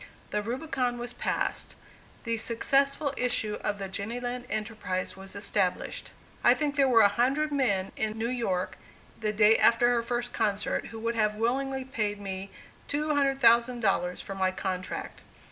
The 0.31 0.41
Rubicon 0.41 0.97
was 0.97 1.13
passed. 1.13 1.75
The 2.23 2.37
successful 2.39 3.13
issue 3.17 3.59
of 3.63 3.77
the 3.77 3.87
Jenny 3.87 4.19
Lind 4.19 4.47
enterprise 4.49 5.15
was 5.15 5.35
established. 5.35 6.09
I 6.43 6.55
think 6.55 6.75
there 6.75 6.87
were 6.87 7.01
a 7.03 7.07
hundred 7.07 7.51
men 7.51 7.91
in 7.95 8.17
New 8.17 8.29
York, 8.29 8.79
the 9.19 9.31
day 9.31 9.55
after 9.57 9.89
her 9.89 10.01
first 10.01 10.33
concert, 10.33 10.87
who 10.87 10.97
would 11.01 11.13
have 11.13 11.35
willingly 11.35 11.85
paid 11.85 12.19
me 12.19 12.49
$200,000 12.89 14.23
for 14.23 14.33
my 14.33 14.49
contract. 14.49 15.21